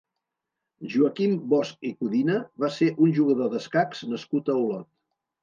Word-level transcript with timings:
Joaquim 0.93 1.35
Bosch 1.51 1.85
i 1.89 1.91
Codina 1.99 2.39
va 2.65 2.71
ser 2.79 2.89
un 3.09 3.15
jugador 3.19 3.53
d'escacs 3.53 4.03
nascut 4.17 4.53
a 4.53 4.59
Olot. 4.65 4.91